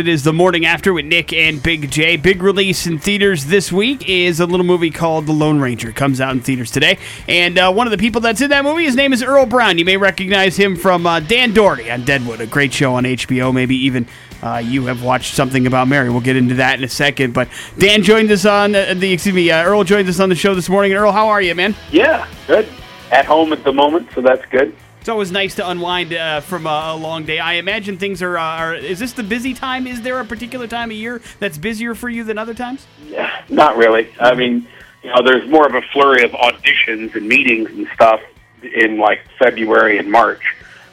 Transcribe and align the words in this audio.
It 0.00 0.08
is 0.08 0.24
the 0.24 0.32
morning 0.32 0.64
after 0.64 0.94
with 0.94 1.04
Nick 1.04 1.30
and 1.30 1.62
Big 1.62 1.90
J. 1.90 2.16
Big 2.16 2.42
release 2.42 2.86
in 2.86 2.98
theaters 2.98 3.44
this 3.44 3.70
week 3.70 4.08
is 4.08 4.40
a 4.40 4.46
little 4.46 4.64
movie 4.64 4.88
called 4.88 5.26
The 5.26 5.32
Lone 5.32 5.60
Ranger. 5.60 5.92
Comes 5.92 6.22
out 6.22 6.32
in 6.32 6.40
theaters 6.40 6.70
today. 6.70 6.96
And 7.28 7.58
uh, 7.58 7.70
one 7.70 7.86
of 7.86 7.90
the 7.90 7.98
people 7.98 8.22
that's 8.22 8.40
in 8.40 8.48
that 8.48 8.64
movie, 8.64 8.84
his 8.84 8.96
name 8.96 9.12
is 9.12 9.22
Earl 9.22 9.44
Brown. 9.44 9.76
You 9.76 9.84
may 9.84 9.98
recognize 9.98 10.56
him 10.56 10.74
from 10.74 11.06
uh, 11.06 11.20
Dan 11.20 11.52
Dority 11.52 11.92
on 11.92 12.06
Deadwood, 12.06 12.40
a 12.40 12.46
great 12.46 12.72
show 12.72 12.94
on 12.94 13.04
HBO. 13.04 13.52
Maybe 13.52 13.76
even 13.76 14.06
uh, 14.42 14.62
you 14.64 14.86
have 14.86 15.02
watched 15.02 15.34
something 15.34 15.66
about 15.66 15.86
Mary. 15.86 16.08
We'll 16.08 16.22
get 16.22 16.36
into 16.36 16.54
that 16.54 16.78
in 16.78 16.84
a 16.84 16.88
second. 16.88 17.34
But 17.34 17.48
Dan 17.76 18.02
joined 18.02 18.30
us 18.30 18.46
on 18.46 18.74
uh, 18.74 18.94
the, 18.94 19.12
excuse 19.12 19.34
me, 19.34 19.50
uh, 19.50 19.64
Earl 19.64 19.84
joined 19.84 20.08
us 20.08 20.18
on 20.18 20.30
the 20.30 20.34
show 20.34 20.54
this 20.54 20.70
morning. 20.70 20.94
Earl, 20.94 21.12
how 21.12 21.28
are 21.28 21.42
you, 21.42 21.54
man? 21.54 21.76
Yeah, 21.92 22.26
good. 22.46 22.66
At 23.10 23.26
home 23.26 23.52
at 23.52 23.64
the 23.64 23.72
moment, 23.74 24.08
so 24.14 24.22
that's 24.22 24.46
good. 24.46 24.74
It's 25.00 25.08
always 25.08 25.32
nice 25.32 25.54
to 25.54 25.66
unwind 25.66 26.12
uh, 26.12 26.42
from 26.42 26.66
a, 26.66 26.92
a, 26.92 26.96
long 26.96 27.24
day. 27.24 27.38
I 27.38 27.54
imagine 27.54 27.96
things 27.96 28.20
are, 28.20 28.36
uh, 28.36 28.42
are. 28.42 28.74
Is 28.74 28.98
this 28.98 29.14
the 29.14 29.22
busy 29.22 29.54
time? 29.54 29.86
Is 29.86 30.02
there 30.02 30.20
a 30.20 30.26
particular 30.26 30.66
time 30.66 30.90
of 30.90 30.96
year 30.96 31.22
that's 31.38 31.56
busier 31.56 31.94
for 31.94 32.10
you 32.10 32.22
than 32.22 32.36
other 32.36 32.52
times? 32.52 32.86
Yeah, 33.06 33.42
not 33.48 33.78
really. 33.78 34.10
I 34.20 34.34
mean, 34.34 34.68
you 35.02 35.08
know, 35.08 35.22
there's 35.24 35.48
more 35.48 35.66
of 35.66 35.74
a 35.74 35.80
flurry 35.94 36.22
of 36.22 36.32
auditions 36.32 37.14
and 37.14 37.26
meetings 37.26 37.70
and 37.70 37.88
stuff 37.94 38.20
in 38.62 38.98
like 38.98 39.20
February 39.38 39.96
and 39.96 40.12
March 40.12 40.42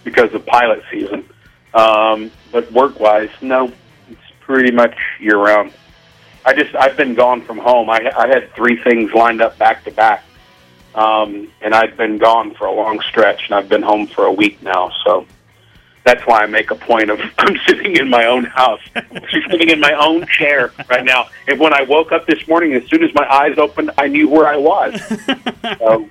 because 0.06 0.34
of 0.34 0.46
pilot 0.46 0.82
season. 0.90 1.28
Um, 1.74 2.32
but 2.54 2.72
work-wise, 2.72 3.30
no, 3.42 3.74
it's 4.10 4.22
pretty 4.40 4.72
much 4.72 4.96
year-round. 5.20 5.74
I 6.46 6.54
just 6.54 6.74
I've 6.76 6.96
been 6.96 7.14
gone 7.14 7.42
from 7.42 7.58
home. 7.58 7.90
I, 7.90 8.10
I 8.18 8.28
had 8.30 8.54
three 8.54 8.82
things 8.82 9.12
lined 9.14 9.42
up 9.42 9.58
back 9.58 9.84
to 9.84 9.92
back 9.92 10.24
um, 10.98 11.52
and 11.62 11.76
I've 11.76 11.96
been 11.96 12.18
gone 12.18 12.56
for 12.56 12.66
a 12.66 12.72
long 12.72 13.00
stretch, 13.02 13.46
and 13.46 13.56
I've 13.56 13.70
been 13.70 13.84
home 13.84 14.08
for 14.08 14.26
a 14.26 14.34
week 14.34 14.62
now. 14.64 14.92
So 15.06 15.28
that's 16.04 16.26
why 16.26 16.40
I 16.40 16.48
make 16.48 16.72
a 16.72 16.76
point 16.76 17.12
of 17.12 17.20
I'm 17.38 17.56
sitting 17.68 17.96
in 17.96 18.10
my 18.10 18.26
own 18.26 18.46
house, 18.46 18.82
sitting 19.32 19.70
in 19.70 19.80
my 19.80 19.94
own 19.94 20.26
chair 20.26 20.74
right 20.90 21.06
now. 21.06 21.30
And 21.48 21.60
when 21.60 21.72
I 21.72 21.84
woke 21.84 22.12
up 22.12 22.26
this 22.26 22.48
morning, 22.48 22.74
as 22.74 22.84
soon 22.90 23.04
as 23.04 23.14
my 23.14 23.32
eyes 23.32 23.60
opened, 23.60 23.92
I 23.98 24.08
knew 24.08 24.28
where 24.28 24.48
I 24.48 24.58
was. 24.58 25.00
so, 25.78 26.10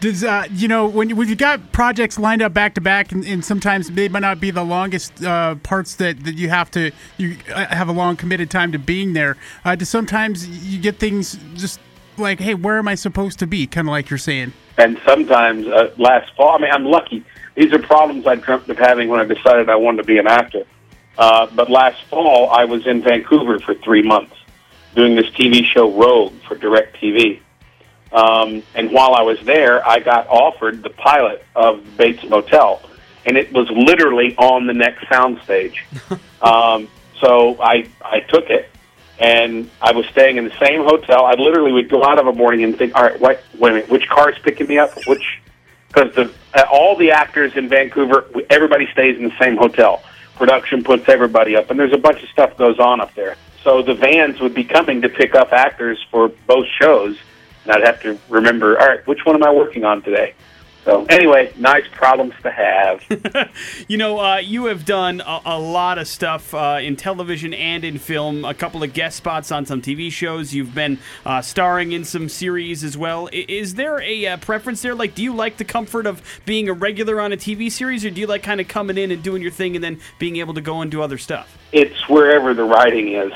does 0.00 0.24
uh, 0.24 0.46
you 0.50 0.66
know 0.66 0.88
when, 0.88 1.14
when 1.14 1.28
you've 1.28 1.38
got 1.38 1.70
projects 1.70 2.18
lined 2.18 2.42
up 2.42 2.52
back 2.52 2.74
to 2.74 2.80
back, 2.80 3.12
and, 3.12 3.24
and 3.24 3.44
sometimes 3.44 3.88
they 3.92 4.08
might 4.08 4.20
not 4.22 4.40
be 4.40 4.50
the 4.50 4.64
longest 4.64 5.22
uh, 5.22 5.54
parts 5.56 5.94
that, 5.96 6.24
that 6.24 6.34
you 6.34 6.48
have 6.48 6.68
to 6.72 6.90
you 7.16 7.36
uh, 7.54 7.66
have 7.66 7.88
a 7.88 7.92
long 7.92 8.16
committed 8.16 8.50
time 8.50 8.72
to 8.72 8.78
being 8.80 9.12
there. 9.12 9.36
Uh, 9.64 9.76
do 9.76 9.84
sometimes 9.84 10.48
you 10.66 10.80
get 10.80 10.96
things 10.96 11.38
just 11.54 11.78
like, 12.22 12.40
hey, 12.40 12.54
where 12.54 12.78
am 12.78 12.88
I 12.88 12.94
supposed 12.94 13.38
to 13.40 13.46
be? 13.46 13.66
Kind 13.66 13.88
of 13.88 13.92
like 13.92 14.08
you're 14.08 14.18
saying. 14.18 14.52
And 14.78 14.98
sometimes 15.06 15.66
uh, 15.66 15.92
last 15.98 16.34
fall, 16.36 16.56
I 16.56 16.58
mean, 16.58 16.70
I'm 16.70 16.84
lucky. 16.84 17.24
These 17.54 17.72
are 17.72 17.78
problems 17.78 18.26
I 18.26 18.36
dreamt 18.36 18.68
of 18.68 18.78
having 18.78 19.08
when 19.08 19.20
I 19.20 19.24
decided 19.24 19.68
I 19.68 19.76
wanted 19.76 19.98
to 19.98 20.04
be 20.04 20.18
an 20.18 20.26
actor. 20.26 20.64
Uh, 21.18 21.46
but 21.54 21.70
last 21.70 22.02
fall, 22.04 22.48
I 22.48 22.64
was 22.64 22.86
in 22.86 23.02
Vancouver 23.02 23.58
for 23.58 23.74
three 23.74 24.02
months 24.02 24.34
doing 24.94 25.14
this 25.14 25.26
TV 25.26 25.64
show 25.64 25.92
Rogue 25.92 26.32
for 26.48 26.56
DirecTV. 26.56 27.40
Um, 28.12 28.62
and 28.74 28.92
while 28.92 29.14
I 29.14 29.22
was 29.22 29.40
there, 29.40 29.86
I 29.86 29.98
got 29.98 30.26
offered 30.28 30.82
the 30.82 30.90
pilot 30.90 31.44
of 31.54 31.82
Bates 31.96 32.22
Motel, 32.24 32.82
and 33.24 33.36
it 33.36 33.52
was 33.52 33.70
literally 33.70 34.36
on 34.36 34.66
the 34.66 34.74
next 34.74 35.04
soundstage. 35.04 35.76
um, 36.42 36.88
so 37.20 37.60
I 37.62 37.88
I 38.02 38.20
took 38.20 38.50
it, 38.50 38.68
and 39.22 39.70
I 39.80 39.92
was 39.92 40.04
staying 40.06 40.36
in 40.36 40.44
the 40.44 40.58
same 40.60 40.82
hotel. 40.82 41.24
I 41.24 41.34
literally 41.34 41.70
would 41.72 41.88
go 41.88 42.04
out 42.04 42.18
of 42.18 42.26
a 42.26 42.32
morning 42.32 42.64
and 42.64 42.76
think, 42.76 42.96
all 42.96 43.04
right, 43.04 43.20
wait, 43.20 43.38
wait 43.56 43.70
a 43.70 43.74
minute, 43.74 43.88
which 43.88 44.08
car 44.08 44.30
is 44.30 44.38
picking 44.40 44.66
me 44.66 44.78
up? 44.78 44.90
Which 45.06 45.40
because 45.86 46.12
the 46.14 46.32
uh, 46.54 46.64
all 46.72 46.96
the 46.96 47.12
actors 47.12 47.56
in 47.56 47.68
Vancouver, 47.68 48.26
everybody 48.50 48.88
stays 48.92 49.16
in 49.16 49.24
the 49.24 49.38
same 49.40 49.56
hotel. 49.56 50.02
Production 50.34 50.82
puts 50.82 51.08
everybody 51.08 51.54
up, 51.54 51.70
and 51.70 51.78
there's 51.78 51.92
a 51.92 51.98
bunch 51.98 52.20
of 52.22 52.28
stuff 52.30 52.56
goes 52.56 52.80
on 52.80 53.00
up 53.00 53.14
there. 53.14 53.36
So 53.62 53.80
the 53.80 53.94
vans 53.94 54.40
would 54.40 54.54
be 54.54 54.64
coming 54.64 55.02
to 55.02 55.08
pick 55.08 55.36
up 55.36 55.52
actors 55.52 56.04
for 56.10 56.28
both 56.48 56.66
shows, 56.80 57.16
and 57.62 57.72
I'd 57.72 57.84
have 57.84 58.02
to 58.02 58.18
remember, 58.28 58.80
all 58.80 58.88
right, 58.88 59.06
which 59.06 59.24
one 59.24 59.36
am 59.36 59.44
I 59.44 59.52
working 59.52 59.84
on 59.84 60.02
today? 60.02 60.34
So 60.84 61.04
anyway, 61.04 61.52
nice 61.56 61.86
problems 61.92 62.34
to 62.42 62.50
have. 62.50 63.04
you 63.88 63.96
know, 63.96 64.18
uh, 64.18 64.38
you 64.38 64.64
have 64.64 64.84
done 64.84 65.20
a, 65.20 65.40
a 65.44 65.58
lot 65.58 65.98
of 65.98 66.08
stuff 66.08 66.52
uh, 66.54 66.80
in 66.82 66.96
television 66.96 67.54
and 67.54 67.84
in 67.84 67.98
film. 67.98 68.44
A 68.44 68.52
couple 68.52 68.82
of 68.82 68.92
guest 68.92 69.16
spots 69.16 69.52
on 69.52 69.64
some 69.64 69.80
TV 69.80 70.10
shows. 70.10 70.52
You've 70.52 70.74
been 70.74 70.98
uh, 71.24 71.40
starring 71.40 71.92
in 71.92 72.04
some 72.04 72.28
series 72.28 72.82
as 72.82 72.98
well. 72.98 73.28
I, 73.32 73.44
is 73.48 73.74
there 73.74 74.00
a 74.00 74.26
uh, 74.26 74.36
preference 74.38 74.82
there? 74.82 74.94
Like, 74.94 75.14
do 75.14 75.22
you 75.22 75.32
like 75.32 75.56
the 75.56 75.64
comfort 75.64 76.04
of 76.04 76.20
being 76.46 76.68
a 76.68 76.72
regular 76.72 77.20
on 77.20 77.32
a 77.32 77.36
TV 77.36 77.70
series, 77.70 78.04
or 78.04 78.10
do 78.10 78.20
you 78.20 78.26
like 78.26 78.42
kind 78.42 78.60
of 78.60 78.66
coming 78.66 78.98
in 78.98 79.12
and 79.12 79.22
doing 79.22 79.40
your 79.40 79.52
thing 79.52 79.76
and 79.76 79.84
then 79.84 80.00
being 80.18 80.36
able 80.38 80.54
to 80.54 80.60
go 80.60 80.80
and 80.80 80.90
do 80.90 81.00
other 81.00 81.18
stuff? 81.18 81.56
It's 81.70 82.08
wherever 82.08 82.54
the 82.54 82.64
writing 82.64 83.14
is. 83.14 83.32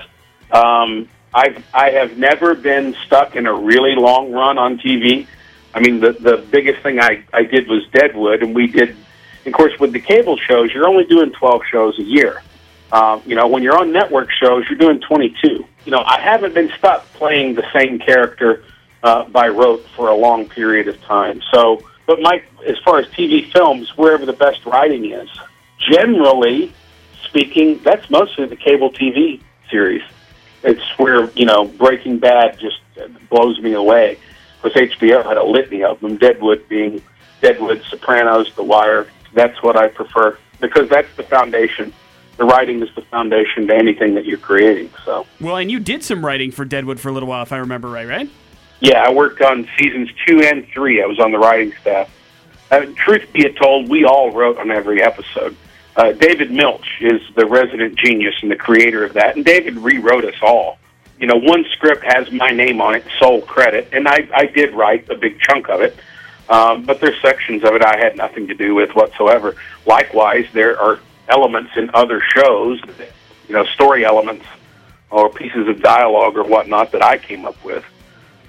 Um, 0.50 1.08
I've 1.32 1.64
I 1.72 1.90
have 1.90 2.18
never 2.18 2.54
been 2.54 2.96
stuck 3.06 3.36
in 3.36 3.46
a 3.46 3.54
really 3.54 3.94
long 3.94 4.32
run 4.32 4.58
on 4.58 4.78
TV. 4.78 5.28
I 5.76 5.81
mean, 5.81 6.00
the 6.00 6.12
the 6.12 6.38
biggest 6.50 6.82
thing 6.82 6.98
I 6.98 7.22
I 7.34 7.42
did 7.42 7.69
was 7.69 7.87
Deadwood, 7.92 8.42
and 8.42 8.54
we 8.54 8.66
did. 8.66 8.97
Of 9.44 9.53
course, 9.53 9.78
with 9.78 9.92
the 9.92 10.00
cable 10.00 10.37
shows, 10.38 10.72
you're 10.72 10.88
only 10.88 11.04
doing 11.04 11.31
12 11.31 11.62
shows 11.70 11.98
a 12.00 12.03
year. 12.03 12.42
Um, 12.91 13.22
you 13.25 13.37
know, 13.37 13.47
when 13.47 13.62
you're 13.62 13.78
on 13.78 13.92
network 13.92 14.28
shows, 14.32 14.65
you're 14.69 14.78
doing 14.78 15.00
22. 15.00 15.65
You 15.84 15.92
know, 15.92 16.03
I 16.04 16.19
haven't 16.19 16.53
been 16.53 16.69
stuck 16.78 17.04
playing 17.12 17.54
the 17.54 17.65
same 17.72 18.00
character 18.00 18.65
uh, 19.04 19.25
by 19.28 19.48
rote 19.48 19.86
for 19.94 20.09
a 20.09 20.15
long 20.16 20.48
period 20.48 20.88
of 20.88 21.00
time. 21.03 21.42
So, 21.53 21.84
but 22.06 22.20
my 22.20 22.42
as 22.66 22.78
far 22.78 22.98
as 22.98 23.06
TV 23.09 23.53
films, 23.53 23.97
wherever 23.97 24.25
the 24.25 24.32
best 24.32 24.65
writing 24.65 25.12
is, 25.12 25.28
generally 25.78 26.72
speaking, 27.22 27.81
that's 27.84 28.09
mostly 28.09 28.47
the 28.47 28.56
cable 28.56 28.91
TV 28.91 29.42
series. 29.70 30.03
It's 30.65 30.98
where 30.98 31.31
you 31.32 31.44
know 31.44 31.66
Breaking 31.66 32.19
Bad 32.19 32.59
just 32.59 32.81
blows 33.28 33.60
me 33.60 33.75
away 33.75 34.19
because 34.62 34.90
HBO 34.90 35.24
had 35.24 35.36
a 35.36 35.44
litany 35.44 35.82
of 35.84 36.00
them. 36.00 36.16
Deadwood 36.16 36.68
being 36.68 37.02
Deadwood, 37.40 37.82
Sopranos, 37.88 38.54
The 38.54 38.62
Wire. 38.62 39.06
That's 39.34 39.62
what 39.62 39.76
I 39.76 39.88
prefer 39.88 40.38
because 40.60 40.88
that's 40.88 41.14
the 41.16 41.22
foundation. 41.22 41.92
The 42.36 42.44
writing 42.44 42.82
is 42.82 42.94
the 42.94 43.02
foundation 43.02 43.66
to 43.68 43.74
anything 43.74 44.14
that 44.14 44.24
you're 44.26 44.38
creating. 44.38 44.90
So 45.04 45.26
well, 45.40 45.56
and 45.56 45.70
you 45.70 45.80
did 45.80 46.02
some 46.02 46.24
writing 46.24 46.50
for 46.50 46.64
Deadwood 46.64 47.00
for 47.00 47.08
a 47.08 47.12
little 47.12 47.28
while, 47.28 47.42
if 47.42 47.52
I 47.52 47.58
remember 47.58 47.88
right, 47.88 48.06
right? 48.06 48.30
Yeah, 48.80 49.02
I 49.02 49.12
worked 49.12 49.40
on 49.40 49.68
seasons 49.78 50.10
two 50.26 50.42
and 50.42 50.66
three. 50.68 51.02
I 51.02 51.06
was 51.06 51.18
on 51.18 51.32
the 51.32 51.38
writing 51.38 51.72
staff. 51.80 52.10
Uh, 52.70 52.86
truth 52.96 53.32
be 53.32 53.48
told, 53.54 53.88
we 53.88 54.04
all 54.04 54.32
wrote 54.32 54.58
on 54.58 54.70
every 54.70 55.02
episode. 55.02 55.56
Uh, 55.94 56.12
David 56.12 56.50
Milch 56.50 56.86
is 57.00 57.22
the 57.36 57.46
resident 57.46 57.96
genius 57.96 58.34
and 58.42 58.50
the 58.50 58.56
creator 58.56 59.04
of 59.04 59.14
that, 59.14 59.36
and 59.36 59.44
David 59.44 59.76
rewrote 59.78 60.24
us 60.24 60.34
all 60.42 60.78
you 61.19 61.27
know, 61.27 61.37
one 61.37 61.65
script 61.72 62.04
has 62.04 62.31
my 62.31 62.50
name 62.50 62.81
on 62.81 62.94
it, 62.94 63.04
sole 63.19 63.41
credit, 63.43 63.88
and 63.93 64.06
I, 64.06 64.28
I 64.34 64.47
did 64.47 64.75
write 64.75 65.09
a 65.09 65.15
big 65.15 65.41
chunk 65.41 65.69
of 65.69 65.81
it. 65.81 65.97
Um, 66.49 66.84
but 66.84 67.00
there's 67.00 67.21
sections 67.22 67.65
of 67.65 67.75
it 67.75 67.84
I 67.84 67.97
had 67.99 68.16
nothing 68.16 68.47
to 68.49 68.54
do 68.54 68.75
with 68.75 68.94
whatsoever. 68.94 69.56
Likewise, 69.84 70.47
there 70.53 70.78
are 70.78 71.00
elements 71.28 71.72
in 71.77 71.91
other 71.93 72.21
shows, 72.21 72.81
you 73.49 73.54
know, 73.54 73.65
story 73.65 74.04
elements 74.04 74.47
or 75.10 75.28
pieces 75.28 75.66
of 75.66 75.82
dialogue 75.82 76.37
or 76.37 76.44
whatnot 76.44 76.93
that 76.93 77.03
I 77.03 77.19
came 77.19 77.44
up 77.44 77.62
with, 77.65 77.84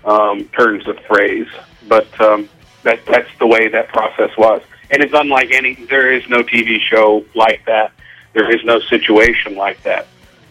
um, 0.05 0.45
turns 0.49 0.87
of 0.87 0.99
phrase. 1.05 1.47
But 1.87 2.19
um, 2.21 2.49
that 2.83 3.03
that's 3.05 3.29
the 3.39 3.47
way 3.47 3.67
that 3.69 3.87
process 3.87 4.35
was, 4.37 4.61
and 4.91 5.01
it's 5.01 5.13
unlike 5.13 5.51
any. 5.51 5.73
There 5.73 6.11
is 6.11 6.27
no 6.29 6.43
TV 6.43 6.79
show 6.79 7.25
like 7.33 7.65
that. 7.65 7.93
There 8.33 8.53
is 8.53 8.63
no 8.63 8.79
situation 8.81 9.55
like 9.55 9.81
that 9.83 10.05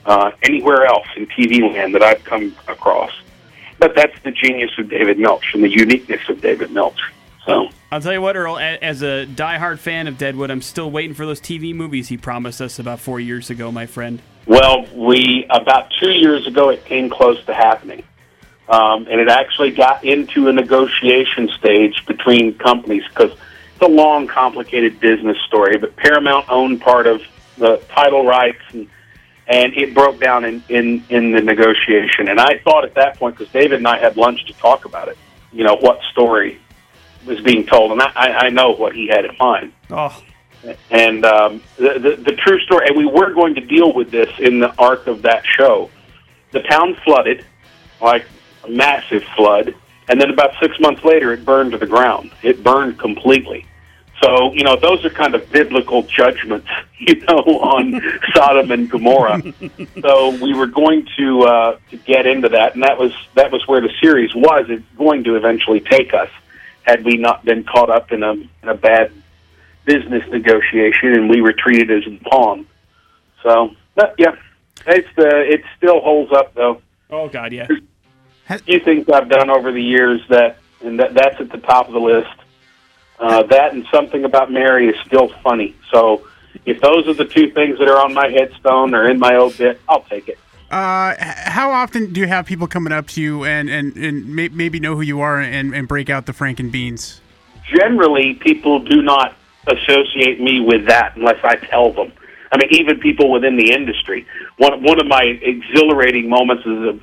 uh, 0.07 0.31
anywhere 0.43 0.87
else 0.87 1.07
in 1.17 1.27
TV 1.27 1.61
land 1.61 1.95
that 1.95 2.03
I've 2.03 2.25
come 2.25 2.55
across. 2.69 3.11
But 3.79 3.95
that's 3.95 4.19
the 4.23 4.31
genius 4.31 4.71
of 4.79 4.89
David 4.89 5.19
Milch 5.19 5.45
and 5.53 5.63
the 5.63 5.69
uniqueness 5.69 6.27
of 6.29 6.41
David 6.41 6.71
Milch. 6.71 6.99
So 7.45 7.69
I'll 7.93 8.01
tell 8.01 8.13
you 8.13 8.23
what, 8.23 8.37
Earl. 8.37 8.59
As 8.59 9.03
a 9.03 9.27
diehard 9.27 9.79
fan 9.79 10.07
of 10.07 10.17
Deadwood, 10.17 10.51
I'm 10.51 10.63
still 10.63 10.91
waiting 10.91 11.15
for 11.15 11.27
those 11.27 11.41
TV 11.41 11.75
movies 11.75 12.09
he 12.09 12.17
promised 12.17 12.61
us 12.61 12.79
about 12.79 13.01
four 13.01 13.21
years 13.21 13.51
ago, 13.51 13.71
my 13.71 13.87
friend. 13.87 14.23
Well, 14.47 14.87
we 14.95 15.47
about 15.51 15.93
two 16.01 16.11
years 16.11 16.47
ago 16.47 16.71
it 16.71 16.85
came 16.85 17.11
close 17.11 17.45
to 17.47 17.55
happening, 17.55 18.05
um, 18.69 19.07
and 19.11 19.21
it 19.21 19.29
actually 19.29 19.73
got 19.73 20.05
into 20.05 20.49
a 20.49 20.53
negotiation 20.53 21.49
stage 21.49 22.05
between 22.07 22.55
companies 22.55 23.05
because 23.09 23.33
it's 23.33 23.83
a 23.83 23.89
long, 23.89 24.27
complicated 24.27 24.99
business 25.01 25.37
story. 25.47 25.77
But 25.79 25.97
Paramount 25.97 26.47
owned 26.49 26.81
part 26.81 27.07
of 27.07 27.23
the 27.59 27.77
title 27.89 28.25
rights 28.25 28.63
and 28.73 28.89
and 29.49 29.73
it 29.75 29.95
broke 29.95 30.21
down 30.21 30.45
in, 30.45 30.63
in, 30.69 31.05
in 31.09 31.33
the 31.33 31.41
negotiation. 31.41 32.29
And 32.29 32.41
I 32.41 32.59
thought 32.65 32.85
at 32.85 32.95
that 32.95 33.19
point, 33.19 33.39
because 33.39 33.53
David 33.53 33.79
and 33.79 33.89
I 33.89 33.99
had 33.99 34.17
lunch 34.17 34.45
to 34.47 34.53
talk 34.55 34.85
about 34.85 35.09
it, 35.09 35.17
you 35.53 35.65
know, 35.65 35.77
what 35.77 36.01
story 36.11 36.59
was 37.27 37.41
being 37.41 37.67
told, 37.67 37.93
and 37.93 38.03
I, 38.03 38.47
I 38.47 38.49
know 38.51 38.73
what 38.73 38.95
he 38.95 39.09
had 39.09 39.25
in 39.25 39.37
mind. 39.39 39.73
Oh. 39.91 40.23
And 40.91 41.25
um, 41.25 41.63
the, 41.77 41.99
the, 41.99 42.23
the 42.23 42.33
true 42.33 42.59
story, 42.61 42.89
and 42.89 42.97
we 42.97 43.07
were 43.07 43.33
going 43.33 43.55
to 43.55 43.61
deal 43.61 43.93
with 43.93 44.11
this 44.11 44.31
in 44.39 44.59
the 44.59 44.75
arc 44.79 45.07
of 45.07 45.23
that 45.23 45.45
show. 45.45 45.91
The 46.53 46.63
town 46.63 46.97
flooded, 47.05 47.45
like 48.01 48.27
a 48.65 48.71
massive 48.71 49.23
flood, 49.37 49.75
and 50.09 50.21
then 50.21 50.31
about 50.31 50.55
six 50.61 50.79
months 50.81 51.05
later, 51.05 51.33
it 51.33 51.45
burned 51.45 51.73
to 51.73 51.79
the 51.79 51.87
ground. 51.87 52.33
It 52.43 52.63
burned 52.63 52.99
completely. 52.99 53.67
So, 54.27 54.53
you 54.55 54.65
know, 54.65 54.77
those 54.77 55.05
are 55.05 55.11
kind 55.11 55.37
of 55.37 55.51
biblical 55.53 56.03
judgments, 56.03 56.67
you 56.99 57.21
know, 57.27 57.39
on 57.39 58.01
Sodom 58.35 58.73
and 58.73 58.91
Gomorrah. 58.91 59.41
so 60.01 60.31
we 60.43 60.53
were 60.53 60.67
going 60.67 61.07
to 61.17 61.43
uh, 61.43 61.79
to 61.91 61.97
get 61.97 62.27
into 62.27 62.49
that, 62.49 62.75
and 62.75 62.83
that 62.83 62.99
was 62.99 63.13
that 63.35 63.53
was 63.53 63.67
where 63.69 63.81
the 63.81 63.93
series 64.01 64.35
was 64.35 64.67
it's 64.69 64.85
going 64.97 65.23
to 65.25 65.37
eventually 65.37 65.81
take 65.81 66.13
us, 66.13 66.31
had 66.83 67.05
we 67.05 67.17
not 67.17 67.45
been 67.45 67.63
caught 67.63 67.91
up 67.91 68.11
in 68.11 68.23
a 68.23 68.33
in 68.33 68.69
a 68.69 68.75
bad 68.75 69.13
business 69.85 70.29
negotiation, 70.31 71.13
and 71.13 71.31
we 71.31 71.41
were 71.41 71.53
treated 71.53 71.91
as 71.91 72.13
a 72.13 72.19
pawn. 72.29 72.67
So, 73.45 73.77
but, 73.95 74.17
yeah, 74.19 74.35
it's 74.87 75.09
the 75.15 75.53
it 75.53 75.63
still 75.77 76.01
holds 76.01 76.33
up 76.33 76.53
though. 76.55 76.83
Oh 77.11 77.29
God, 77.29 77.53
yeah. 77.53 77.69
A 78.49 78.59
few 78.59 78.81
things 78.81 79.09
I've 79.09 79.29
done 79.29 79.51
over 79.51 79.71
the 79.73 79.83
years 79.83 80.21
that, 80.31 80.59
and 80.83 80.99
that 80.99 81.15
that's 81.15 81.41
at 81.41 81.51
the 81.51 81.59
top 81.59 81.87
of 81.87 81.93
the 81.93 82.01
list. 82.01 82.29
Uh, 83.19 83.43
that 83.45 83.73
and 83.73 83.87
something 83.91 84.25
about 84.25 84.51
Mary 84.53 84.89
is 84.89 84.97
still 85.07 85.29
funny. 85.43 85.75
So 85.91 86.27
if 86.65 86.81
those 86.81 87.09
are 87.09 87.15
the 87.15 87.25
two 87.25 87.51
things 87.51 87.79
that 87.79 87.89
are 87.89 87.99
on 87.99 88.13
my 88.13 88.29
headstone 88.29 88.95
or 88.95 89.09
in 89.09 89.19
my 89.19 89.37
obit, 89.37 89.81
I'll 89.89 90.03
take 90.03 90.29
it. 90.29 90.39
Uh, 90.71 91.15
how 91.19 91.71
often 91.71 92.13
do 92.13 92.21
you 92.21 92.27
have 92.27 92.45
people 92.45 92.67
coming 92.67 92.93
up 92.93 93.07
to 93.07 93.23
you 93.23 93.45
and 93.45 93.71
and, 93.71 93.97
and 93.97 94.35
may, 94.35 94.49
maybe 94.49 94.81
know 94.81 94.97
who 94.97 95.01
you 95.03 95.21
are 95.21 95.39
and, 95.39 95.75
and 95.75 95.87
break 95.87 96.11
out 96.11 96.27
the 96.27 96.33
Franken 96.33 96.73
beans? 96.73 97.21
Generally, 97.73 98.35
people 98.35 98.81
do 98.81 99.01
not 99.01 99.37
associate 99.69 100.41
me 100.41 100.61
with 100.61 100.87
that 100.87 101.17
unless 101.17 101.43
I 101.45 101.57
tell 101.57 101.93
them. 101.93 102.13
I 102.51 102.59
mean, 102.59 102.69
even 102.73 102.99
people 102.99 103.31
within 103.31 103.57
the 103.57 103.73
industry. 103.73 104.27
One 104.59 104.83
one 104.83 105.01
of 105.01 105.07
my 105.07 105.23
exhilarating 105.23 106.29
moments 106.29 106.67
is 106.67 106.89
of, 106.89 107.01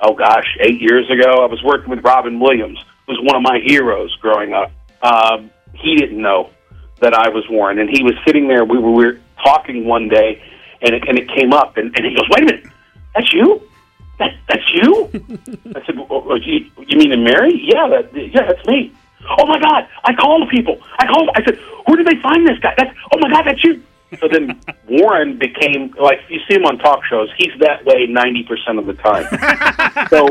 oh 0.00 0.14
gosh, 0.14 0.56
eight 0.60 0.80
years 0.80 1.10
ago, 1.10 1.42
I 1.42 1.46
was 1.46 1.62
working 1.62 1.90
with 1.90 2.04
Robin 2.04 2.38
Williams, 2.38 2.78
who 3.06 3.12
was 3.12 3.20
one 3.22 3.36
of 3.36 3.42
my 3.42 3.60
heroes 3.64 4.14
growing 4.20 4.52
up. 4.52 4.72
Um, 5.02 5.50
he 5.86 5.96
didn't 5.96 6.20
know 6.20 6.50
that 7.00 7.14
I 7.14 7.28
was 7.28 7.44
Warren, 7.48 7.78
and 7.78 7.88
he 7.88 8.02
was 8.02 8.14
sitting 8.26 8.48
there. 8.48 8.64
We 8.64 8.78
were, 8.78 8.90
we 8.90 9.04
were 9.06 9.20
talking 9.42 9.86
one 9.86 10.08
day, 10.08 10.42
and 10.82 10.94
it, 10.94 11.08
and 11.08 11.18
it 11.18 11.28
came 11.28 11.52
up, 11.52 11.76
and, 11.76 11.94
and 11.96 12.04
he 12.04 12.14
goes, 12.14 12.28
"Wait 12.30 12.42
a 12.42 12.46
minute, 12.46 12.66
that's 13.14 13.32
you? 13.32 13.62
That 14.18 14.34
that's 14.48 14.68
you?" 14.72 15.10
I 15.76 15.86
said, 15.86 15.96
oh, 15.98 16.06
oh, 16.10 16.34
you, 16.34 16.70
"You 16.86 16.98
mean 16.98 17.12
in 17.12 17.22
Mary? 17.22 17.60
Yeah, 17.62 17.88
that 17.88 18.10
yeah, 18.14 18.46
that's 18.46 18.66
me." 18.66 18.92
Oh 19.38 19.46
my 19.46 19.60
God! 19.60 19.88
I 20.04 20.14
called 20.14 20.48
people. 20.48 20.78
I 20.98 21.06
called. 21.06 21.30
I 21.34 21.44
said, 21.44 21.58
"Where 21.86 21.96
did 21.96 22.06
they 22.06 22.20
find 22.20 22.46
this 22.46 22.58
guy?" 22.58 22.74
That's 22.76 22.96
oh 23.14 23.18
my 23.18 23.30
God, 23.30 23.44
that's 23.46 23.62
you. 23.62 23.82
So 24.20 24.28
then 24.28 24.60
Warren 24.88 25.38
became 25.38 25.94
like 25.98 26.20
you 26.28 26.40
see 26.48 26.54
him 26.54 26.64
on 26.64 26.78
talk 26.78 27.04
shows. 27.04 27.28
He's 27.36 27.52
that 27.60 27.84
way 27.84 28.06
ninety 28.06 28.44
percent 28.44 28.78
of 28.78 28.86
the 28.86 28.94
time. 28.94 29.26
so 30.10 30.28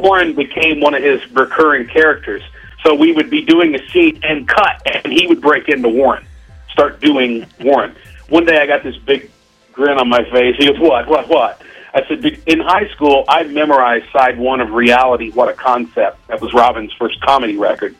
Warren 0.00 0.34
became 0.34 0.80
one 0.80 0.94
of 0.94 1.02
his 1.02 1.20
recurring 1.32 1.88
characters. 1.88 2.42
So 2.82 2.94
we 2.94 3.12
would 3.12 3.30
be 3.30 3.42
doing 3.42 3.74
a 3.74 3.88
scene 3.90 4.20
and 4.22 4.46
cut, 4.48 4.82
and 4.86 5.12
he 5.12 5.26
would 5.26 5.40
break 5.40 5.68
into 5.68 5.88
Warren, 5.88 6.24
start 6.70 7.00
doing 7.00 7.46
Warren. 7.60 7.94
One 8.28 8.44
day 8.44 8.60
I 8.60 8.66
got 8.66 8.82
this 8.82 8.96
big 8.96 9.30
grin 9.72 9.98
on 9.98 10.08
my 10.08 10.24
face. 10.30 10.56
He 10.58 10.66
goes, 10.66 10.78
"What? 10.78 11.06
What? 11.06 11.28
What?" 11.28 11.62
I 11.94 12.06
said, 12.08 12.24
"In 12.46 12.60
high 12.60 12.88
school, 12.88 13.24
I 13.28 13.44
memorized 13.44 14.10
side 14.12 14.38
one 14.38 14.60
of 14.60 14.70
Reality. 14.70 15.30
What 15.30 15.48
a 15.48 15.52
concept! 15.52 16.26
That 16.28 16.40
was 16.40 16.52
Robin's 16.52 16.92
first 16.94 17.20
comedy 17.20 17.56
record." 17.56 17.94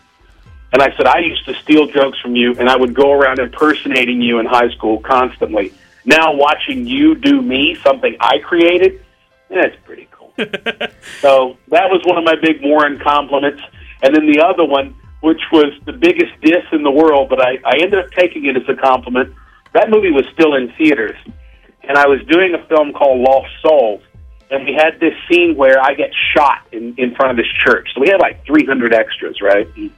And 0.73 0.81
I 0.81 0.97
said, 0.97 1.07
I 1.07 1.19
used 1.19 1.45
to 1.45 1.55
steal 1.55 1.87
jokes 1.87 2.19
from 2.19 2.35
you, 2.35 2.55
and 2.59 2.69
I 2.69 2.77
would 2.77 2.95
go 2.95 3.13
around 3.13 3.39
impersonating 3.39 4.23
you 4.23 4.39
in 4.39 4.47
high 4.47 4.71
school 4.71 5.01
constantly. 5.01 5.73
Now, 6.05 6.33
watching 6.35 6.87
you 6.87 7.15
do 7.15 7.43
me, 7.43 7.77
something 7.83 8.17
I 8.19 8.39
created, 8.39 9.05
that's 9.51 9.77
pretty 9.85 10.09
cool. 10.11 10.33
so 11.21 11.59
that 11.69 11.91
was 11.91 12.01
one 12.05 12.17
of 12.17 12.25
my 12.25 12.37
big 12.37 12.63
Warren 12.63 12.99
compliments. 12.99 13.63
And 14.03 14.15
then 14.15 14.27
the 14.27 14.41
other 14.41 14.65
one, 14.65 14.95
which 15.21 15.41
was 15.53 15.73
the 15.87 15.93
biggest 15.93 16.33
diss 16.43 16.65
in 16.73 16.83
the 16.83 16.91
world, 16.91 17.29
but 17.29 17.41
I, 17.41 17.59
I 17.65 17.77
ended 17.81 17.95
up 17.95 18.11
taking 18.11 18.47
it 18.47 18.57
as 18.57 18.69
a 18.69 18.75
compliment. 18.75 19.35
That 19.73 19.89
movie 19.89 20.11
was 20.11 20.27
still 20.33 20.55
in 20.55 20.73
theaters, 20.73 21.17
and 21.83 21.97
I 21.97 22.07
was 22.07 22.21
doing 22.27 22.55
a 22.55 22.67
film 22.67 22.93
called 22.93 23.21
Lost 23.21 23.51
Souls, 23.63 24.03
and 24.51 24.65
we 24.65 24.75
had 24.75 25.01
this 25.01 25.15
scene 25.29 25.57
where 25.57 25.81
I 25.81 25.95
get 25.95 26.11
shot 26.35 26.67
in, 26.73 26.95
in 26.99 27.15
front 27.15 27.31
of 27.31 27.37
this 27.37 27.51
church. 27.65 27.89
So 27.95 28.01
we 28.01 28.09
had 28.09 28.21
like 28.21 28.45
300 28.45 28.93
extras, 28.93 29.41
right? 29.41 29.67
And 29.77 29.91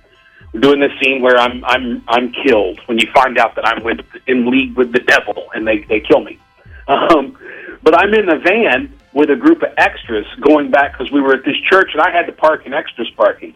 we're 0.52 0.60
doing 0.60 0.78
this 0.78 0.92
scene 1.02 1.20
where 1.20 1.36
I'm 1.36 1.64
I'm 1.64 2.04
I'm 2.06 2.32
killed 2.32 2.80
when 2.86 2.98
you 2.98 3.08
find 3.12 3.36
out 3.38 3.56
that 3.56 3.66
I'm 3.66 3.82
with 3.82 3.98
in 4.28 4.48
league 4.48 4.76
with 4.76 4.92
the 4.92 5.00
devil 5.00 5.48
and 5.52 5.66
they 5.66 5.78
they 5.88 6.00
kill 6.00 6.20
me. 6.20 6.38
Um, 6.86 7.38
but 7.82 7.98
I'm 7.98 8.12
in 8.12 8.28
a 8.28 8.38
van 8.38 8.92
with 9.14 9.30
a 9.30 9.36
group 9.36 9.62
of 9.62 9.70
extras 9.78 10.26
going 10.42 10.70
back 10.70 10.92
because 10.92 11.10
we 11.10 11.22
were 11.22 11.32
at 11.32 11.42
this 11.42 11.56
church 11.70 11.92
and 11.94 12.02
I 12.02 12.10
had 12.10 12.26
to 12.26 12.32
park 12.32 12.66
in 12.66 12.74
extras 12.74 13.10
parking. 13.16 13.54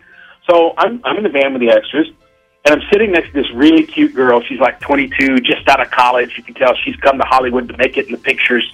So 0.49 0.75
I'm 0.77 1.01
I'm 1.05 1.19
in 1.19 1.23
the 1.23 1.29
van 1.29 1.53
with 1.53 1.61
the 1.61 1.71
extras 1.71 2.09
and 2.65 2.81
I'm 2.81 2.89
sitting 2.91 3.13
next 3.13 3.29
to 3.29 3.35
this 3.35 3.51
really 3.53 3.87
cute 3.87 4.15
girl. 4.15 4.43
She's 4.43 4.61
like 4.61 4.81
22, 4.81 5.39
just 5.39 5.67
out 5.69 5.81
of 5.81 5.91
college. 5.91 6.37
You 6.37 6.43
can 6.43 6.55
tell 6.55 6.75
she's 6.85 6.97
come 6.97 7.19
to 7.19 7.25
Hollywood 7.25 7.69
to 7.69 7.77
make 7.77 7.97
it 7.97 8.07
in 8.07 8.13
the 8.13 8.19
pictures, 8.19 8.71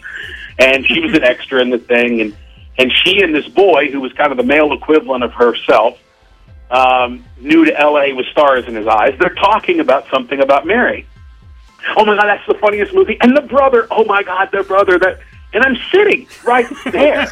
and 0.58 0.86
she 0.86 1.00
was 1.00 1.14
an 1.14 1.22
extra 1.24 1.60
in 1.60 1.70
the 1.70 1.78
thing. 1.78 2.20
And 2.20 2.36
and 2.76 2.92
she 2.92 3.22
and 3.22 3.34
this 3.34 3.46
boy, 3.46 3.90
who 3.90 4.00
was 4.00 4.12
kind 4.14 4.32
of 4.32 4.36
the 4.36 4.42
male 4.42 4.72
equivalent 4.72 5.22
of 5.22 5.32
herself, 5.32 5.98
um, 6.70 7.24
new 7.38 7.64
to 7.64 7.80
L.A. 7.80 8.12
with 8.14 8.26
stars 8.26 8.66
in 8.66 8.74
his 8.74 8.86
eyes. 8.86 9.14
They're 9.20 9.34
talking 9.34 9.80
about 9.80 10.08
something 10.10 10.40
about 10.40 10.66
Mary. 10.66 11.06
Oh 11.96 12.04
my 12.04 12.16
God, 12.16 12.26
that's 12.26 12.46
the 12.48 12.54
funniest 12.54 12.94
movie. 12.94 13.16
And 13.20 13.36
the 13.36 13.42
brother, 13.42 13.86
oh 13.90 14.04
my 14.04 14.22
God, 14.22 14.48
the 14.50 14.64
brother. 14.64 14.98
That, 14.98 15.20
and 15.54 15.62
I'm 15.62 15.76
sitting 15.90 16.26
right 16.44 16.66
there, 16.90 17.20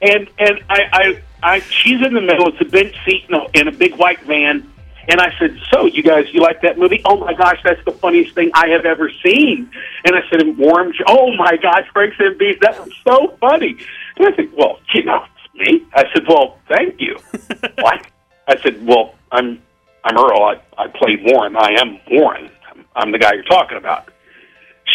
and 0.00 0.30
and 0.38 0.60
I, 0.70 0.82
I, 0.92 1.22
I, 1.42 1.60
she's 1.60 2.00
in 2.00 2.14
the 2.14 2.20
middle. 2.20 2.48
It's 2.48 2.60
a 2.60 2.64
bench 2.64 2.94
seat 3.04 3.24
in 3.28 3.34
a, 3.34 3.46
in 3.54 3.68
a 3.68 3.72
big 3.72 3.96
white 3.96 4.20
van. 4.22 4.72
And 5.08 5.20
I 5.20 5.32
said, 5.38 5.58
"So, 5.70 5.86
you 5.86 6.02
guys, 6.02 6.26
you 6.32 6.40
like 6.40 6.60
that 6.62 6.78
movie? 6.78 7.00
Oh 7.04 7.16
my 7.16 7.32
gosh, 7.32 7.60
that's 7.64 7.82
the 7.84 7.92
funniest 7.92 8.34
thing 8.34 8.50
I 8.54 8.68
have 8.68 8.84
ever 8.84 9.10
seen." 9.24 9.70
And 10.04 10.14
I 10.14 10.20
said, 10.30 10.56
"Warm, 10.56 10.92
oh 11.06 11.34
my 11.36 11.56
gosh, 11.56 11.86
Frank 11.92 12.14
and 12.18 12.38
Beef, 12.38 12.60
that 12.60 12.78
was 12.78 12.94
so 13.06 13.36
funny." 13.40 13.76
And 14.16 14.28
I 14.28 14.36
said, 14.36 14.50
"Well, 14.54 14.78
you 14.94 15.04
know, 15.04 15.24
it's 15.24 15.54
me." 15.54 15.86
I 15.94 16.04
said, 16.12 16.26
"Well, 16.28 16.58
thank 16.68 17.00
you." 17.00 17.18
what? 17.78 18.06
I 18.46 18.58
said, 18.62 18.86
"Well, 18.86 19.14
I'm 19.32 19.60
I'm 20.04 20.16
Earl. 20.16 20.42
I 20.42 20.60
I 20.76 20.88
played 20.88 21.24
Warren. 21.24 21.56
I 21.56 21.72
am 21.80 21.98
Warren. 22.10 22.50
I'm, 22.70 22.84
I'm 22.94 23.12
the 23.12 23.18
guy 23.18 23.32
you're 23.32 23.42
talking 23.44 23.78
about." 23.78 24.12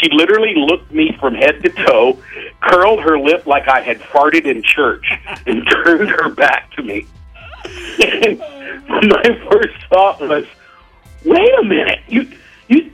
She 0.03 0.09
literally 0.11 0.53
looked 0.55 0.91
me 0.91 1.15
from 1.19 1.33
head 1.33 1.63
to 1.63 1.69
toe, 1.69 2.19
curled 2.61 3.01
her 3.01 3.17
lip 3.17 3.47
like 3.47 3.67
I 3.67 3.81
had 3.81 3.99
farted 3.99 4.45
in 4.45 4.61
church, 4.61 5.05
and 5.45 5.65
turned 5.85 6.09
her 6.09 6.29
back 6.29 6.71
to 6.75 6.83
me. 6.83 7.05
And 7.99 8.39
my 9.09 9.47
first 9.49 9.75
thought 9.89 10.19
was, 10.19 10.45
"Wait 11.23 11.59
a 11.59 11.63
minute, 11.63 11.99
you 12.07 12.29
you." 12.67 12.91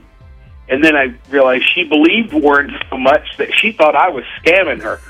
And 0.68 0.84
then 0.84 0.94
I 0.94 1.14
realized 1.30 1.68
she 1.68 1.84
believed 1.84 2.32
Warren 2.32 2.72
so 2.88 2.96
much 2.96 3.36
that 3.38 3.52
she 3.52 3.72
thought 3.72 3.96
I 3.96 4.08
was 4.08 4.24
scamming 4.40 4.80
her. 4.82 5.00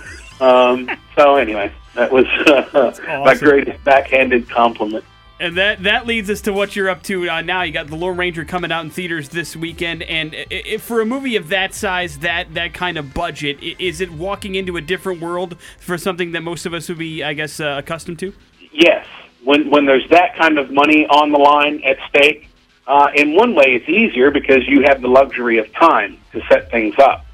Um, 0.43 0.89
so 1.17 1.37
anyway, 1.37 1.71
that 1.95 2.11
was 2.11 2.25
uh, 2.47 2.95
my 3.07 3.33
awesome. 3.33 3.47
greatest 3.47 3.85
backhanded 3.85 4.49
compliment. 4.49 5.05
And 5.41 5.57
that 5.57 5.85
that 5.85 6.07
leads 6.07 6.29
us 6.29 6.43
to 6.43 6.53
what 6.53 6.77
you're 6.77 6.91
up 6.91 7.03
to 7.05 7.27
uh, 7.31 7.41
now. 7.41 7.63
You 7.63 7.73
got 7.73 7.87
the 7.87 7.97
Lone 7.97 8.19
Ranger 8.19 8.45
coming 8.45 8.71
out 8.71 8.85
in 8.85 8.91
theaters 8.91 9.31
this 9.31 9.57
weekend, 9.57 10.03
and 10.03 10.37
for 10.83 11.01
a 11.01 11.07
movie 11.07 11.35
of 11.37 11.49
that 11.49 11.73
size, 11.73 12.19
that 12.19 12.53
that 12.53 12.75
kind 12.75 12.99
of 12.99 13.15
budget, 13.15 13.59
is 13.63 14.03
it 14.03 14.13
walking 14.13 14.55
into 14.55 14.77
a 14.77 14.83
different 14.83 15.23
world 15.23 15.57
for 15.79 15.97
something 15.97 16.33
that 16.33 16.43
most 16.43 16.67
of 16.67 16.75
us 16.75 16.91
would 16.91 16.99
be, 16.99 17.25
I 17.25 17.33
guess, 17.33 17.59
uh, 17.59 17.77
accustomed 17.79 18.19
to? 18.19 18.35
Yes, 18.71 19.07
when 19.43 19.71
when 19.71 19.87
there's 19.87 20.07
that 20.11 20.37
kind 20.37 20.59
of 20.59 20.71
money 20.71 21.07
on 21.07 21.33
the 21.33 21.39
line 21.39 21.83
at 21.85 21.97
stake, 22.11 22.51
uh, 22.87 23.09
in 23.15 23.35
one 23.35 23.55
way 23.55 23.65
it's 23.69 23.89
easier 23.89 24.31
because 24.31 24.69
you 24.69 24.83
have 24.89 25.01
the 25.01 25.09
luxury 25.09 25.57
of 25.57 25.73
time 25.73 26.19
to 26.33 26.43
set 26.51 26.71
things 26.71 26.99
up. 26.99 27.25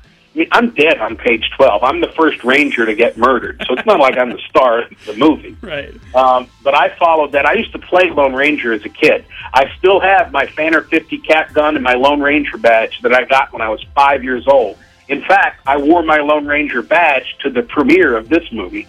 I'm 0.53 0.71
dead 0.71 0.99
on 0.99 1.17
page 1.17 1.51
twelve. 1.57 1.83
I'm 1.83 2.01
the 2.01 2.13
first 2.13 2.45
ranger 2.45 2.85
to 2.85 2.95
get 2.95 3.17
murdered, 3.17 3.63
so 3.67 3.75
it's 3.75 3.87
not 3.87 4.01
like 4.01 4.19
I'm 4.19 4.31
the 4.31 4.41
star 4.51 4.83
of 4.83 4.91
the 5.07 5.17
movie. 5.17 5.57
Right. 5.67 5.93
Um, 6.15 6.49
but 6.63 6.75
I 6.75 6.97
followed 6.97 7.33
that. 7.33 7.45
I 7.45 7.55
used 7.55 7.73
to 7.73 7.79
play 7.79 8.11
Lone 8.11 8.35
Ranger 8.35 8.73
as 8.73 8.85
a 8.85 8.89
kid. 8.89 9.25
I 9.53 9.73
still 9.79 9.99
have 9.99 10.31
my 10.31 10.47
Fanner 10.47 10.83
50 10.83 11.19
cap 11.19 11.53
gun 11.53 11.75
and 11.75 11.83
my 11.83 11.95
Lone 11.95 12.21
Ranger 12.21 12.57
badge 12.57 13.01
that 13.03 13.13
I 13.13 13.25
got 13.25 13.53
when 13.53 13.63
I 13.63 13.69
was 13.69 13.85
five 13.95 14.23
years 14.23 14.47
old. 14.47 14.79
In 15.09 15.23
fact, 15.23 15.61
I 15.67 15.77
wore 15.79 16.03
my 16.03 16.19
Lone 16.19 16.47
Ranger 16.47 16.83
badge 16.83 17.37
to 17.41 17.51
the 17.51 17.63
premiere 17.63 18.17
of 18.17 18.29
this 18.29 18.45
movie, 18.53 18.87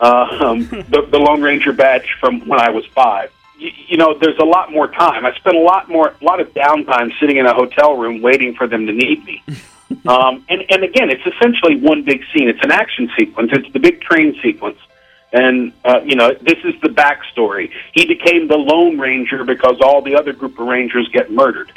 uh, 0.00 0.38
um, 0.40 0.66
the, 0.88 1.06
the 1.10 1.18
Lone 1.18 1.42
Ranger 1.42 1.72
badge 1.72 2.16
from 2.18 2.46
when 2.48 2.60
I 2.60 2.70
was 2.70 2.86
five. 2.86 3.30
You, 3.58 3.70
you 3.88 3.96
know, 3.96 4.18
there's 4.18 4.38
a 4.38 4.44
lot 4.44 4.72
more 4.72 4.88
time. 4.88 5.24
I 5.24 5.34
spent 5.34 5.56
a 5.56 5.60
lot 5.60 5.88
more, 5.88 6.14
a 6.20 6.24
lot 6.24 6.40
of 6.40 6.52
downtime 6.54 7.12
sitting 7.18 7.36
in 7.36 7.46
a 7.46 7.54
hotel 7.54 7.96
room 7.96 8.20
waiting 8.20 8.54
for 8.54 8.66
them 8.66 8.86
to 8.86 8.92
need 8.92 9.24
me. 9.24 9.42
um, 10.06 10.44
and, 10.48 10.64
and 10.70 10.84
again, 10.84 11.10
it's 11.10 11.26
essentially 11.26 11.76
one 11.76 12.02
big 12.02 12.22
scene. 12.32 12.48
It's 12.48 12.62
an 12.62 12.72
action 12.72 13.10
sequence. 13.18 13.50
It's 13.52 13.72
the 13.72 13.80
big 13.80 14.00
train 14.00 14.38
sequence. 14.42 14.78
And, 15.32 15.72
uh, 15.84 16.00
you 16.04 16.16
know, 16.16 16.32
this 16.32 16.58
is 16.64 16.80
the 16.80 16.88
backstory. 16.88 17.70
He 17.92 18.06
became 18.06 18.48
the 18.48 18.56
Lone 18.56 18.98
Ranger 18.98 19.44
because 19.44 19.80
all 19.80 20.00
the 20.00 20.16
other 20.16 20.32
group 20.32 20.58
of 20.58 20.66
Rangers 20.66 21.08
get 21.12 21.30
murdered. 21.30 21.70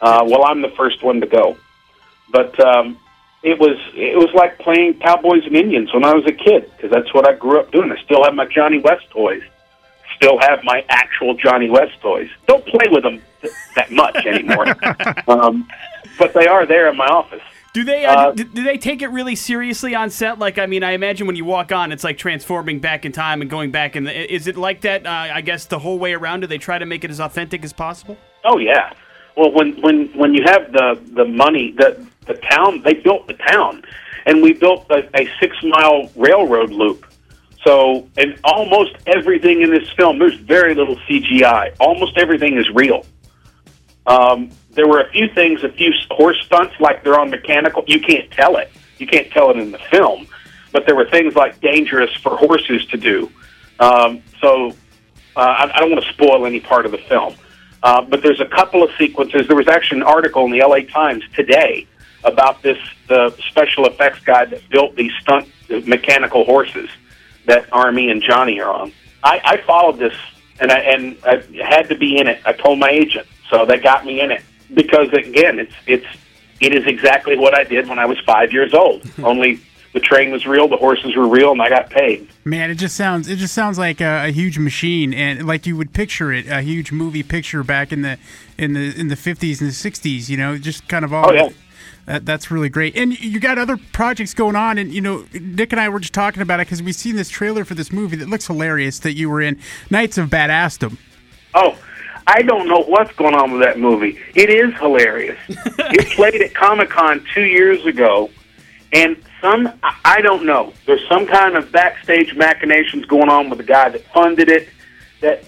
Uh, 0.00 0.24
well, 0.26 0.44
I'm 0.44 0.62
the 0.62 0.70
first 0.70 1.02
one 1.02 1.20
to 1.20 1.26
go. 1.26 1.56
But 2.30 2.58
um, 2.60 2.98
it 3.42 3.58
was 3.58 3.76
it 3.94 4.16
was 4.16 4.32
like 4.34 4.58
playing 4.58 4.94
Cowboys 5.00 5.44
and 5.44 5.56
Indians 5.56 5.92
when 5.92 6.04
I 6.04 6.14
was 6.14 6.24
a 6.26 6.32
kid 6.32 6.70
because 6.74 6.90
that's 6.90 7.12
what 7.12 7.28
I 7.28 7.34
grew 7.34 7.60
up 7.60 7.70
doing. 7.70 7.92
I 7.92 8.00
still 8.02 8.24
have 8.24 8.34
my 8.34 8.46
Johnny 8.46 8.78
West 8.78 9.10
toys 9.10 9.42
still 10.22 10.38
have 10.40 10.62
my 10.62 10.84
actual 10.88 11.34
Johnny 11.34 11.68
West 11.68 12.00
toys. 12.00 12.30
Don't 12.46 12.64
play 12.66 12.86
with 12.90 13.02
them 13.02 13.20
th- 13.40 13.52
that 13.74 13.90
much 13.90 14.16
anymore, 14.24 14.66
um, 15.28 15.68
but 16.18 16.32
they 16.32 16.46
are 16.46 16.64
there 16.64 16.88
in 16.88 16.96
my 16.96 17.06
office. 17.06 17.42
Do 17.74 17.84
they 17.84 18.04
uh, 18.04 18.14
Uh, 18.14 18.32
do, 18.32 18.44
do 18.44 18.62
they 18.62 18.76
take 18.76 19.00
it 19.02 19.08
really 19.08 19.34
seriously 19.34 19.94
on 19.94 20.10
set? 20.10 20.38
Like, 20.38 20.58
I 20.58 20.66
mean, 20.66 20.84
I 20.84 20.92
imagine 20.92 21.26
when 21.26 21.36
you 21.36 21.46
walk 21.46 21.72
on, 21.72 21.90
it's 21.90 22.04
like 22.04 22.18
transforming 22.18 22.80
back 22.80 23.04
in 23.04 23.12
time 23.12 23.40
and 23.40 23.50
going 23.50 23.70
back 23.70 23.96
in. 23.96 24.04
The, 24.04 24.32
is 24.34 24.46
it 24.46 24.56
like 24.56 24.82
that? 24.82 25.06
Uh, 25.06 25.10
I 25.10 25.40
guess 25.40 25.64
the 25.66 25.78
whole 25.78 25.98
way 25.98 26.12
around. 26.12 26.40
Do 26.40 26.46
they 26.46 26.58
try 26.58 26.78
to 26.78 26.86
make 26.86 27.02
it 27.02 27.10
as 27.10 27.18
authentic 27.18 27.64
as 27.64 27.72
possible? 27.72 28.16
Oh 28.44 28.58
yeah. 28.58 28.92
Well, 29.36 29.50
when 29.52 29.80
when 29.80 30.08
when 30.08 30.34
you 30.34 30.42
have 30.44 30.70
the 30.72 31.00
the 31.14 31.24
money, 31.24 31.72
the 31.72 32.06
the 32.26 32.34
town 32.34 32.82
they 32.82 32.94
built 32.94 33.26
the 33.26 33.34
town, 33.34 33.82
and 34.26 34.42
we 34.42 34.52
built 34.52 34.86
a, 34.90 35.08
a 35.18 35.26
six 35.40 35.56
mile 35.62 36.10
railroad 36.14 36.70
loop. 36.70 37.06
So, 37.64 38.08
and 38.16 38.38
almost 38.42 38.96
everything 39.06 39.62
in 39.62 39.70
this 39.70 39.88
film, 39.90 40.18
there's 40.18 40.34
very 40.34 40.74
little 40.74 40.96
CGI. 40.96 41.74
Almost 41.78 42.18
everything 42.18 42.58
is 42.58 42.68
real. 42.70 43.06
Um, 44.06 44.50
there 44.70 44.88
were 44.88 45.00
a 45.00 45.08
few 45.10 45.28
things, 45.28 45.62
a 45.62 45.68
few 45.68 45.92
horse 46.10 46.40
stunts, 46.44 46.74
like 46.80 47.04
they're 47.04 47.18
on 47.18 47.30
mechanical. 47.30 47.84
You 47.86 48.00
can't 48.00 48.30
tell 48.32 48.56
it. 48.56 48.72
You 48.98 49.06
can't 49.06 49.30
tell 49.30 49.50
it 49.50 49.58
in 49.58 49.70
the 49.70 49.78
film. 49.78 50.26
But 50.72 50.86
there 50.86 50.96
were 50.96 51.08
things 51.08 51.36
like 51.36 51.60
dangerous 51.60 52.12
for 52.16 52.36
horses 52.36 52.84
to 52.86 52.96
do. 52.96 53.30
Um, 53.78 54.22
so 54.40 54.70
uh, 55.36 55.40
I, 55.40 55.72
I 55.74 55.80
don't 55.80 55.90
want 55.90 56.04
to 56.04 56.12
spoil 56.12 56.46
any 56.46 56.60
part 56.60 56.84
of 56.84 56.92
the 56.92 56.98
film. 56.98 57.36
Uh, 57.82 58.02
but 58.02 58.22
there's 58.22 58.40
a 58.40 58.46
couple 58.46 58.82
of 58.82 58.90
sequences. 58.96 59.46
There 59.46 59.56
was 59.56 59.68
actually 59.68 60.00
an 60.00 60.06
article 60.06 60.44
in 60.46 60.50
the 60.50 60.60
LA 60.60 60.80
Times 60.80 61.22
today 61.34 61.86
about 62.24 62.62
this 62.62 62.78
the 63.08 63.36
special 63.48 63.86
effects 63.86 64.20
guy 64.20 64.44
that 64.44 64.68
built 64.70 64.94
these 64.96 65.12
stunt 65.20 65.48
mechanical 65.86 66.44
horses 66.44 66.88
that 67.46 67.72
Armie 67.72 68.10
and 68.10 68.22
Johnny 68.22 68.60
are 68.60 68.70
on. 68.70 68.92
I, 69.24 69.40
I 69.44 69.56
followed 69.58 69.98
this 69.98 70.14
and 70.60 70.70
I 70.70 70.78
and 70.78 71.16
I 71.24 71.42
had 71.64 71.88
to 71.88 71.96
be 71.96 72.18
in 72.18 72.26
it. 72.26 72.40
I 72.44 72.52
told 72.52 72.78
my 72.78 72.90
agent, 72.90 73.26
so 73.50 73.66
they 73.66 73.78
got 73.78 74.04
me 74.04 74.20
in 74.20 74.30
it 74.30 74.42
because 74.72 75.12
again, 75.12 75.58
it's 75.58 75.74
it's 75.86 76.06
it 76.60 76.74
is 76.74 76.86
exactly 76.86 77.36
what 77.36 77.58
I 77.58 77.64
did 77.64 77.88
when 77.88 77.98
I 77.98 78.06
was 78.06 78.18
five 78.20 78.52
years 78.52 78.72
old. 78.72 79.02
Only 79.22 79.60
the 79.92 80.00
train 80.00 80.30
was 80.30 80.46
real, 80.46 80.68
the 80.68 80.76
horses 80.76 81.14
were 81.16 81.28
real, 81.28 81.52
and 81.52 81.60
I 81.60 81.68
got 81.68 81.90
paid. 81.90 82.28
Man, 82.44 82.70
it 82.70 82.76
just 82.76 82.96
sounds 82.96 83.28
it 83.28 83.36
just 83.36 83.54
sounds 83.54 83.78
like 83.78 84.00
a, 84.00 84.26
a 84.26 84.32
huge 84.32 84.58
machine, 84.58 85.12
and 85.12 85.46
like 85.46 85.66
you 85.66 85.76
would 85.76 85.92
picture 85.92 86.32
it, 86.32 86.46
a 86.46 86.62
huge 86.62 86.92
movie 86.92 87.22
picture 87.22 87.62
back 87.62 87.92
in 87.92 88.02
the 88.02 88.18
in 88.56 88.74
the 88.74 88.98
in 88.98 89.08
the 89.08 89.16
fifties 89.16 89.60
and 89.60 89.68
the 89.68 89.74
sixties. 89.74 90.30
You 90.30 90.36
know, 90.36 90.58
just 90.58 90.88
kind 90.88 91.04
of 91.04 91.12
all. 91.12 91.30
Oh, 91.30 91.32
yeah. 91.32 91.48
That, 92.06 92.26
that's 92.26 92.50
really 92.50 92.68
great, 92.68 92.96
and 92.96 93.18
you 93.18 93.38
got 93.38 93.58
other 93.58 93.76
projects 93.92 94.34
going 94.34 94.56
on, 94.56 94.76
and 94.76 94.92
you 94.92 95.00
know 95.00 95.24
Nick 95.32 95.72
and 95.72 95.80
I 95.80 95.88
were 95.88 96.00
just 96.00 96.12
talking 96.12 96.42
about 96.42 96.58
it 96.58 96.66
because 96.66 96.82
we've 96.82 96.96
seen 96.96 97.14
this 97.14 97.28
trailer 97.28 97.64
for 97.64 97.74
this 97.74 97.92
movie 97.92 98.16
that 98.16 98.28
looks 98.28 98.48
hilarious 98.48 98.98
that 99.00 99.12
you 99.12 99.30
were 99.30 99.40
in, 99.40 99.58
Knights 99.88 100.18
of 100.18 100.28
Badassdom. 100.28 100.98
Oh, 101.54 101.78
I 102.26 102.42
don't 102.42 102.66
know 102.66 102.82
what's 102.82 103.12
going 103.12 103.34
on 103.34 103.52
with 103.52 103.62
that 103.62 103.78
movie. 103.78 104.18
It 104.34 104.50
is 104.50 104.74
hilarious. 104.80 105.38
it 105.48 106.08
played 106.16 106.42
at 106.42 106.54
Comic 106.54 106.90
Con 106.90 107.24
two 107.32 107.44
years 107.44 107.86
ago, 107.86 108.30
and 108.92 109.16
some 109.40 109.72
I- 109.82 110.20
don't 110.22 110.44
know. 110.44 110.72
There's 110.86 111.06
some 111.08 111.26
kind 111.26 111.56
of 111.56 111.70
backstage 111.70 112.34
machinations 112.34 113.06
going 113.06 113.28
on 113.28 113.48
with 113.48 113.58
the 113.58 113.64
guy 113.64 113.90
that 113.90 114.04
funded 114.06 114.48
it. 114.48 114.68
That 115.20 115.44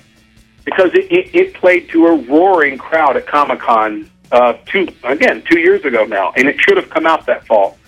because 0.64 0.94
it, 0.94 1.11
it, 1.11 1.34
it 1.34 1.54
played 1.54 1.88
to 1.90 2.06
a 2.06 2.16
roaring 2.16 2.78
crowd 2.78 3.16
at 3.16 3.26
Comic 3.26 3.61
Con 3.61 4.08
uh, 4.33 4.54
two 4.66 4.88
again 5.02 5.43
two 5.49 5.59
years 5.59 5.85
ago 5.85 6.04
now, 6.04 6.33
and 6.37 6.49
it 6.49 6.61
should 6.61 6.76
have 6.76 6.90
come 6.90 7.07
out 7.07 7.26
that 7.26 7.47
fall. 7.47 7.78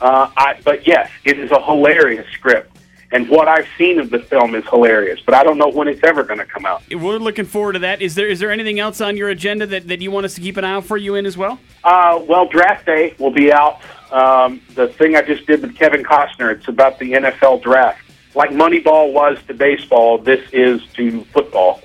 Uh, 0.00 0.30
I, 0.36 0.58
but 0.64 0.86
yes, 0.86 1.10
it 1.24 1.38
is 1.38 1.50
a 1.50 1.62
hilarious 1.62 2.26
script, 2.32 2.76
and 3.12 3.28
what 3.28 3.48
I've 3.48 3.68
seen 3.76 3.98
of 3.98 4.10
the 4.10 4.18
film 4.18 4.54
is 4.54 4.64
hilarious. 4.68 5.20
But 5.24 5.34
I 5.34 5.44
don't 5.44 5.58
know 5.58 5.68
when 5.68 5.88
it's 5.88 6.02
ever 6.04 6.22
going 6.22 6.38
to 6.38 6.46
come 6.46 6.64
out. 6.64 6.82
We're 6.90 7.18
looking 7.18 7.44
forward 7.44 7.74
to 7.74 7.78
that. 7.80 8.00
Is 8.00 8.14
there 8.14 8.26
is 8.26 8.40
there 8.40 8.50
anything 8.50 8.80
else 8.80 9.00
on 9.00 9.16
your 9.16 9.28
agenda 9.28 9.66
that, 9.66 9.88
that 9.88 10.00
you 10.00 10.10
want 10.10 10.26
us 10.26 10.34
to 10.34 10.40
keep 10.40 10.56
an 10.56 10.64
eye 10.64 10.72
out 10.72 10.84
for 10.84 10.96
you 10.96 11.16
in 11.16 11.26
as 11.26 11.36
well? 11.36 11.58
Uh, 11.84 12.22
well, 12.26 12.46
draft 12.46 12.86
day 12.86 13.14
will 13.18 13.32
be 13.32 13.52
out. 13.52 13.80
Um, 14.10 14.60
the 14.74 14.88
thing 14.88 15.16
I 15.16 15.22
just 15.22 15.46
did 15.46 15.62
with 15.62 15.76
Kevin 15.76 16.02
Costner, 16.02 16.52
it's 16.52 16.66
about 16.68 16.98
the 16.98 17.12
NFL 17.12 17.62
draft. 17.62 18.02
Like 18.34 18.50
Moneyball 18.50 19.12
was 19.12 19.38
to 19.48 19.54
baseball, 19.54 20.18
this 20.18 20.40
is 20.52 20.84
to 20.94 21.24
football. 21.24 21.80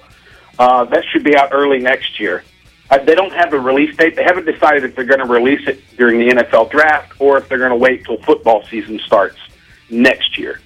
Uh, 0.58 0.86
that 0.86 1.04
should 1.12 1.24
be 1.24 1.36
out 1.36 1.50
early 1.52 1.80
next 1.80 2.20
year. 2.20 2.44
Uh, 2.90 3.00
they 3.00 3.16
don't 3.16 3.34
have 3.34 3.52
a 3.54 3.60
release 3.60 3.96
date. 3.98 4.16
They 4.16 4.24
haven't 4.24 4.46
decided 4.46 4.84
if 4.84 4.96
they're 4.96 5.06
going 5.06 5.20
to 5.20 5.26
release 5.26 5.68
it 5.68 5.82
during 5.98 6.20
the 6.20 6.30
NFL 6.36 6.70
draft 6.70 7.14
or 7.20 7.38
if 7.38 7.50
they're 7.50 7.58
going 7.58 7.72
to 7.72 7.76
wait 7.76 8.06
till 8.06 8.18
football 8.22 8.64
season 8.68 9.00
starts 9.00 9.38
next 9.90 10.38
year. 10.38 10.60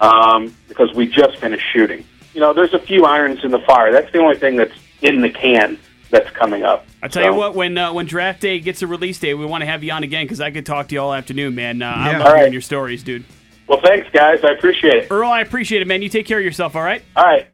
Um, 0.00 0.54
because 0.68 0.92
we 0.94 1.06
just 1.06 1.38
finished 1.38 1.64
shooting. 1.72 2.04
You 2.34 2.40
know, 2.40 2.52
there's 2.52 2.72
a 2.74 2.78
few 2.78 3.04
irons 3.04 3.44
in 3.44 3.50
the 3.50 3.58
fire. 3.60 3.92
That's 3.92 4.10
the 4.12 4.18
only 4.18 4.36
thing 4.36 4.56
that's 4.56 4.72
in 5.02 5.20
the 5.20 5.28
can 5.30 5.78
that's 6.10 6.30
coming 6.30 6.62
up. 6.64 6.86
I 7.02 7.08
tell 7.08 7.22
So- 7.22 7.30
you 7.30 7.34
what, 7.36 7.54
when 7.54 7.76
uh, 7.78 7.92
when 7.92 8.06
draft 8.06 8.40
day 8.40 8.58
gets 8.60 8.82
a 8.82 8.86
release 8.86 9.18
date, 9.18 9.34
we 9.34 9.44
want 9.46 9.62
to 9.62 9.66
have 9.66 9.84
you 9.84 9.92
on 9.92 10.02
again 10.02 10.24
because 10.24 10.40
I 10.40 10.50
could 10.50 10.66
talk 10.66 10.88
to 10.88 10.94
you 10.94 11.00
all 11.00 11.12
afternoon, 11.14 11.54
man. 11.54 11.82
Uh, 11.82 11.86
I 11.86 11.90
Yeah. 11.90 12.18
love 12.18 12.20
All 12.22 12.26
hearing 12.32 12.42
right. 12.44 12.52
your 12.52 12.62
stories, 12.62 13.02
dude. 13.02 13.24
Well, 13.66 13.80
thanks, 13.80 14.08
guys. 14.12 14.40
I 14.42 14.50
appreciate 14.52 14.94
it. 14.94 15.08
Earl, 15.10 15.30
I 15.30 15.40
appreciate 15.42 15.82
it, 15.82 15.86
man. 15.86 16.02
You 16.02 16.08
take 16.08 16.26
care 16.26 16.38
of 16.38 16.44
yourself, 16.44 16.74
all 16.74 16.82
right? 16.82 17.02
All 17.14 17.24
right. 17.24 17.46